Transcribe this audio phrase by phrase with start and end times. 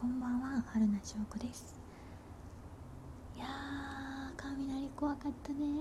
[0.00, 1.74] こんばんは春名翔子です。
[3.36, 5.56] いやー雷怖かったね。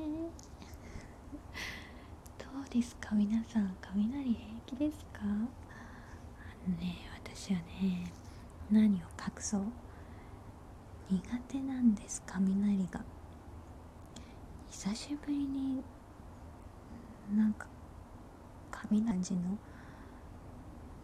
[2.40, 3.14] どうですか？
[3.14, 5.20] 皆さん雷平気ですか？
[5.22, 5.38] あの
[6.78, 8.12] ね私はね
[8.72, 9.06] 何を隠
[9.38, 9.66] そう？
[11.12, 13.06] 苦手なんです雷が。
[14.72, 15.84] 久しぶりに
[17.36, 17.68] なんか
[18.72, 19.04] 雷
[19.36, 19.60] の？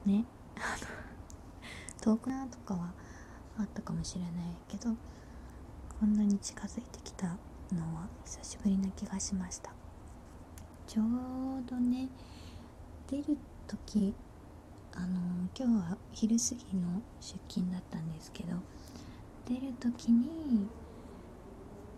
[0.03, 0.25] ね？
[0.55, 1.02] あの
[2.03, 2.91] 遠くなとかは
[3.57, 4.31] あったかもしれない
[4.67, 4.93] けど
[6.01, 7.27] こんなに近づいてきた
[7.71, 9.71] のは久しぶりな気がしました。
[10.85, 11.05] ちょう
[11.65, 12.09] どね
[13.09, 14.13] 出る時
[14.93, 18.57] あの今日は昼過ぎの出勤だったんですけど
[19.47, 20.67] 出る時に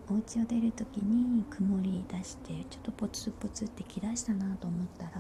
[0.08, 5.18] お家を出る時に曇り出してちょっとポツポツって来だしたなと思ったらあ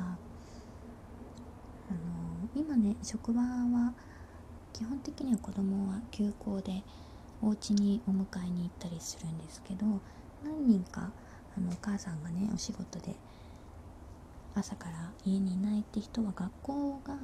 [1.92, 3.94] の今ね職場は
[4.76, 6.84] 基本的には子供は休校で
[7.42, 9.86] お家にお迎えに行ったりするんですけど
[10.44, 11.12] 何人か
[11.58, 13.16] あのお母さんがねお仕事で
[14.54, 17.16] 朝から家にいないって人は学校が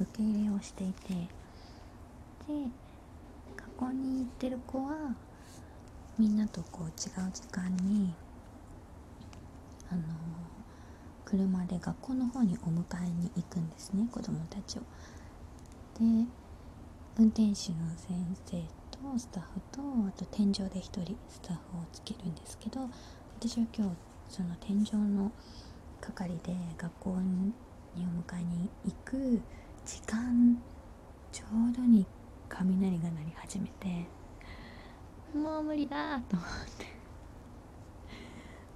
[0.00, 1.28] 受け入れをしていてで
[3.54, 5.14] 学校に行ってる子は
[6.18, 8.14] みんなとこう違う時間に
[9.92, 10.02] あの
[11.26, 14.82] 車で学校の方にお迎えに行くんですね子供たちを。
[16.00, 16.24] で
[17.20, 18.16] 運転手の先
[18.46, 18.56] 生
[18.92, 22.82] とスタッフとあと天井で1人スタッフをつけるんですけど
[23.40, 23.96] 私は今日
[24.28, 25.32] その天井の
[26.00, 27.52] 係で学校に
[27.96, 27.98] お
[28.32, 29.40] 迎えに行く
[29.84, 30.62] 時間
[31.32, 32.06] ちょうどに
[32.48, 34.06] 雷が鳴り始めて
[35.36, 36.86] もう無理だと思って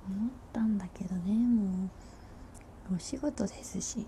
[0.08, 1.88] 思ったんだけどねも
[2.90, 4.04] うお仕事ですし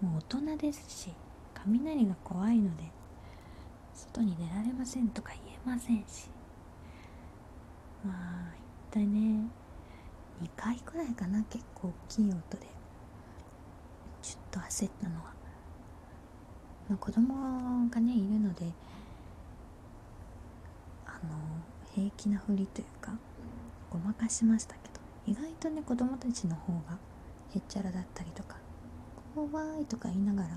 [0.00, 1.12] もう大人ですし
[1.54, 2.93] 雷が怖いので
[3.94, 6.28] 外に出られませんとか言えませんし。
[8.04, 8.54] まあ
[8.90, 9.48] 一体ね
[10.42, 12.66] 2回くらいかな結構大きい音で。
[14.22, 15.34] ちょっと焦ったのは、
[16.88, 18.72] まあ、子供がねいるので
[21.04, 21.36] あの
[21.94, 23.12] 平気なふりというか
[23.90, 24.94] ごまかしましたけど。
[25.26, 26.98] 意外とね子供たちの方が
[27.54, 28.56] へっちゃらだったりとか
[29.34, 29.48] 怖
[29.80, 30.48] いとか言いながら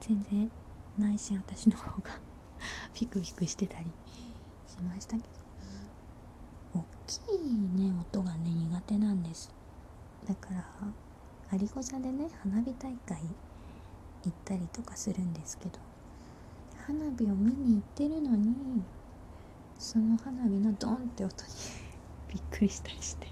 [0.00, 0.50] 全然
[0.98, 2.10] 内心私の方が
[2.96, 3.84] ピクピクしてたり
[4.66, 5.22] しましたけ
[6.72, 7.38] ど大きい
[7.78, 9.54] ね音がね苦手なんです。
[10.26, 10.64] だから
[11.52, 13.18] 有子座でね花火大会
[14.24, 15.78] 行ったりとかするんですけど
[16.86, 18.54] 花火を見に行ってるのに
[19.78, 21.50] その花火のドンって音に
[22.32, 23.28] びっくりしたりして。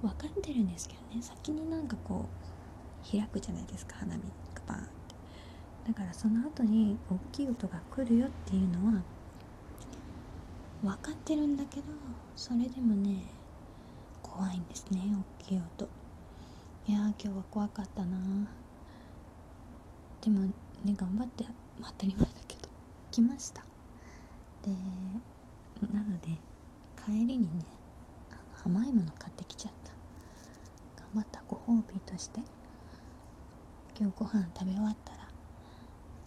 [0.00, 1.22] 分かってるんですけどね。
[1.22, 2.28] 先になんかこ
[3.08, 4.20] う開くじゃないですか花火。
[4.20, 4.43] って
[5.86, 9.02] だからその後に大きい音が来るよっていうのは
[10.82, 11.84] 分かってるんだけど
[12.36, 13.24] それでもね
[14.22, 15.00] 怖いんですね
[15.40, 15.88] 大きい音。
[16.86, 18.16] いや今日は怖かったな。
[20.20, 20.52] でもね
[20.96, 21.44] 頑張って
[21.80, 22.68] 当たり前だけど
[23.10, 23.62] 来ました。
[24.62, 24.70] で
[25.92, 26.28] なので
[27.04, 27.48] 帰りにね
[28.64, 29.92] 甘いもの買ってきちゃった。
[31.02, 32.40] 頑張ったご褒美として
[33.98, 35.23] 今日ご飯食べ終わったら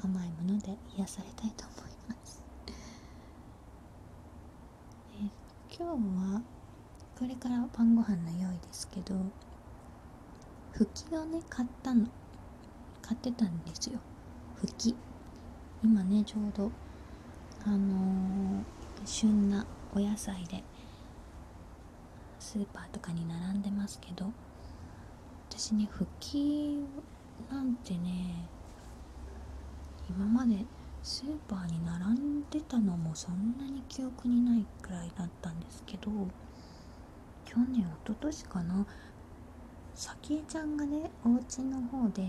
[0.03, 2.43] 甘いもので癒されたいと思います。
[5.13, 5.29] え
[5.69, 5.83] 今日
[6.35, 6.41] は
[7.17, 9.15] これから晩ご飯の用意ですけど
[10.71, 12.07] ふきをね買ったの。
[13.01, 13.99] 買ってたんですよ。
[14.55, 14.95] ふき。
[15.83, 16.71] 今ねちょうど
[17.65, 18.63] あのー、
[19.05, 20.63] 旬なお野菜で
[22.39, 24.31] スーパーとかに並んでますけど
[25.49, 26.79] 私ねふき
[27.51, 28.47] なんてね
[30.09, 30.65] 今まで
[31.03, 36.11] スーパーに並んでたのもそんなに記憶にないくらいだったんですけど
[37.45, 38.85] 去年一昨年かな。
[39.95, 42.27] 早紀江ちゃんがねお家の方で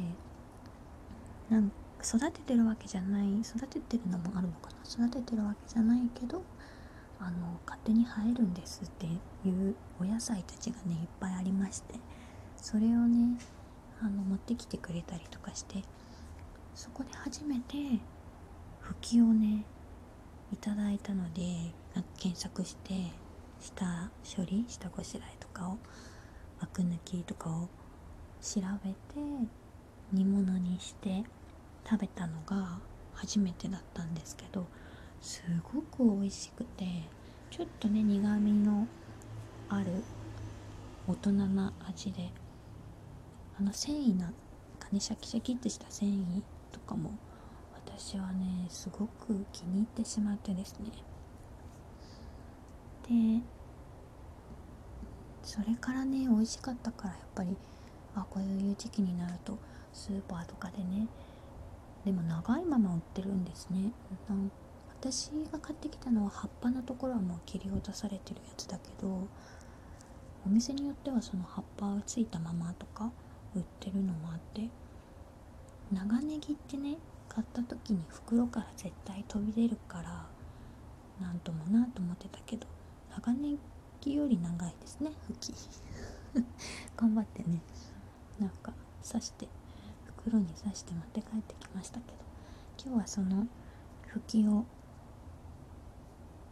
[1.51, 1.71] なん
[2.03, 5.07] 育ててるわけじゃない育ててるのもあるのかな。
[5.07, 6.43] 育ててるわけじゃないけど
[7.21, 9.11] あの勝手に生えるんですってい
[9.51, 11.95] うお野菜たちがねいっぱいありまして
[12.57, 13.39] それをね
[14.01, 15.83] あの持ってきてくれたりとかして
[16.79, 17.99] そこで初めて拭
[19.01, 19.65] きをね
[20.53, 21.43] いただいたので
[22.17, 22.95] 検索して
[23.61, 25.79] 下処理下ごしらえとかを
[26.61, 27.69] アク抜きとかを
[28.41, 28.95] 調べて
[30.13, 31.25] 煮物にして
[31.85, 32.79] 食べたのが
[33.13, 34.65] 初めてだったんですけど
[35.21, 35.43] す
[35.75, 36.85] ごく美味しくて
[37.51, 38.87] ちょっとね苦みの
[39.69, 40.05] ある
[41.09, 42.31] 大人な味で
[43.59, 44.33] あの繊維な
[44.79, 47.13] かねシャキシャキってした繊維とかも
[47.75, 50.91] 私はねすごく気に入ってしまってですね。
[53.09, 53.43] で
[55.43, 57.57] それからね美味しかったからやっぱり
[58.15, 59.59] あこういう時期になると
[59.93, 61.09] スーパーとかでね
[62.05, 63.93] でも長いまま売ってるんですね。
[65.01, 69.29] 私が買ってきたのは葉っぱのところはもう切り落とされてるやつだけど
[70.45, 73.13] お店によってはその葉っぱがついたままとか
[73.55, 74.69] 売ってるのもあって
[75.93, 76.99] 長ネギってね
[77.29, 80.27] 買った時に袋から絶対飛び出るから
[81.21, 82.67] なんともなと思ってたけど
[83.17, 83.57] 長ネ
[84.01, 85.55] ギより長いですね吹き
[86.97, 87.61] 頑張ってね。
[88.39, 88.73] なんか
[89.07, 89.49] 刺して
[90.07, 92.19] 袋に刺して持って帰ってきましたけど
[92.85, 93.49] 今日はその
[94.07, 94.65] 吹きを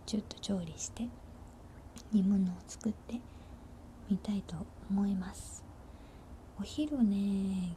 [0.05, 1.09] ちょっと調理して
[2.13, 3.21] 煮物を作って
[4.11, 4.57] みたいと
[4.91, 5.65] 思います。
[6.59, 7.77] お昼ね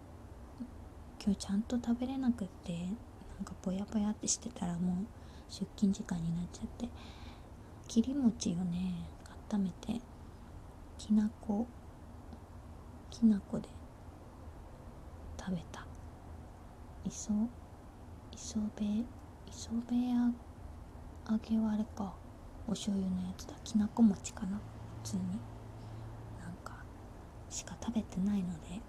[1.21, 2.71] 今日ちゃんと食べれなくって
[3.35, 5.05] なんかぼやぼやってしてたらもう
[5.49, 6.87] 出勤時間になっちゃって
[7.87, 8.93] 切り餅をね
[9.51, 10.01] 温めて
[10.97, 11.67] きなこ
[13.09, 13.67] きなこで
[15.39, 15.85] 食べた。
[17.05, 17.31] 磯
[18.31, 19.05] 磯辺
[19.47, 22.13] 磯辺揚げはあれか
[22.67, 23.55] お醤油のやつだ。
[23.63, 24.59] きなこ餅かな
[25.03, 25.23] 普通に。
[26.39, 26.83] なんか
[27.49, 28.81] しか食べてないので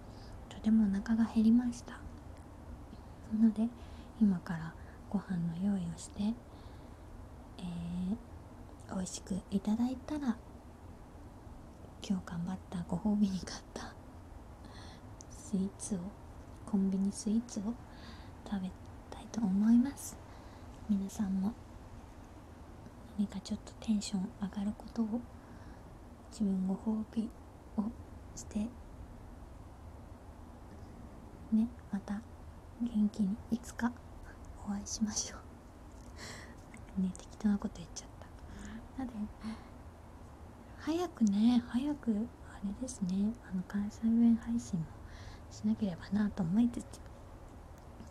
[0.49, 2.10] とてもお腹が減りました。
[3.32, 3.69] なので
[4.21, 4.75] 今から
[5.09, 6.23] ご飯の用意をして、
[7.59, 10.37] えー、美味しくいただいたら
[12.06, 13.93] 今日頑張ったご褒美に買った
[15.31, 15.99] スイーツを
[16.67, 17.62] コンビニスイーツを
[18.49, 18.71] 食べ
[19.11, 20.17] たいと思います。
[20.88, 21.53] 皆さんも
[23.17, 25.21] 何かちょっとテンション上がることを
[26.32, 27.29] 自分ご褒美
[27.77, 27.82] を
[28.35, 28.59] して
[31.53, 32.21] ねまた
[32.81, 33.93] 元気にいつか
[34.67, 35.37] お会いしましょ
[36.99, 37.03] う。
[37.03, 38.09] ね適当なこと言っちゃっ
[38.97, 39.05] た。
[39.05, 39.17] なので
[40.79, 42.11] 早くね早く
[42.53, 44.87] あれですねあの関西弁配信も
[45.50, 47.00] しなければなと思いつつ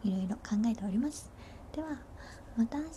[0.04, 1.32] いろいろ考えております。
[1.74, 1.90] では
[2.56, 2.90] また明日